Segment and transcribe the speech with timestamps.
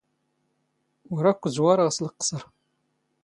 [1.13, 2.41] ⵓⵔ ⴰⴽⴽⵯ ⵣⵡⴰⵔⵖ ⵙ ⵍⵇⵇⵚⵕ.